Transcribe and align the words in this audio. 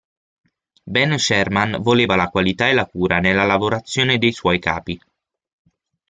Ben 0.93 1.15
Sherman 1.19 1.79
voleva 1.79 2.15
la 2.15 2.27
qualità 2.29 2.67
e 2.67 2.73
la 2.73 2.87
cura 2.87 3.19
nella 3.19 3.43
lavorazione 3.43 4.17
dei 4.17 4.31
suoi 4.31 4.57
capi. 4.57 4.99